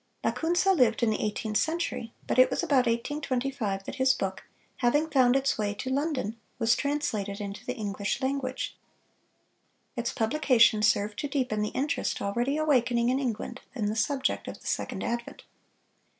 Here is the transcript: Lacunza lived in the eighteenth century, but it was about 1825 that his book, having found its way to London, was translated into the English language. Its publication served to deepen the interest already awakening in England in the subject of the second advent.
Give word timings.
Lacunza 0.23 0.73
lived 0.75 1.03
in 1.03 1.11
the 1.11 1.21
eighteenth 1.23 1.57
century, 1.57 2.11
but 2.25 2.39
it 2.39 2.49
was 2.49 2.63
about 2.63 2.87
1825 2.87 3.83
that 3.83 3.95
his 3.97 4.15
book, 4.15 4.45
having 4.77 5.07
found 5.07 5.35
its 5.35 5.59
way 5.59 5.75
to 5.75 5.91
London, 5.91 6.37
was 6.57 6.75
translated 6.75 7.39
into 7.39 7.63
the 7.63 7.75
English 7.75 8.19
language. 8.19 8.75
Its 9.95 10.11
publication 10.11 10.81
served 10.81 11.19
to 11.19 11.27
deepen 11.27 11.61
the 11.61 11.69
interest 11.69 12.19
already 12.19 12.57
awakening 12.57 13.09
in 13.09 13.19
England 13.19 13.61
in 13.75 13.85
the 13.85 13.95
subject 13.95 14.47
of 14.47 14.59
the 14.59 14.65
second 14.65 15.03
advent. 15.03 15.43